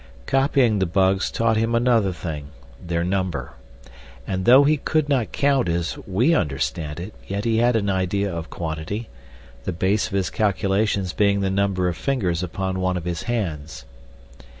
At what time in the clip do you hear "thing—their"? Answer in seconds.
2.11-3.03